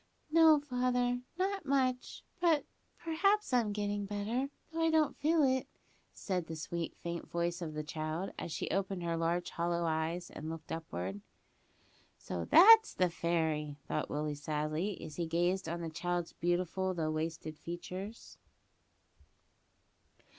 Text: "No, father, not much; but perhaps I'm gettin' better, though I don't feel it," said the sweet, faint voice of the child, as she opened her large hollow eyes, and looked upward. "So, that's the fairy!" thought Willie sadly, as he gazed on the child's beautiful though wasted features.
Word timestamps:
"No, 0.31 0.59
father, 0.59 1.21
not 1.37 1.63
much; 1.63 2.23
but 2.39 2.65
perhaps 2.97 3.53
I'm 3.53 3.71
gettin' 3.71 4.07
better, 4.07 4.49
though 4.73 4.79
I 4.81 4.89
don't 4.89 5.15
feel 5.15 5.43
it," 5.43 5.67
said 6.11 6.47
the 6.47 6.55
sweet, 6.55 6.97
faint 6.97 7.29
voice 7.29 7.61
of 7.61 7.75
the 7.75 7.83
child, 7.83 8.31
as 8.39 8.51
she 8.51 8.67
opened 8.71 9.03
her 9.03 9.15
large 9.15 9.51
hollow 9.51 9.85
eyes, 9.85 10.31
and 10.31 10.49
looked 10.49 10.71
upward. 10.71 11.21
"So, 12.17 12.45
that's 12.45 12.95
the 12.95 13.11
fairy!" 13.11 13.75
thought 13.87 14.09
Willie 14.09 14.33
sadly, 14.33 14.99
as 15.03 15.17
he 15.17 15.27
gazed 15.27 15.69
on 15.69 15.81
the 15.81 15.89
child's 15.91 16.33
beautiful 16.33 16.95
though 16.95 17.11
wasted 17.11 17.59
features. 17.59 18.39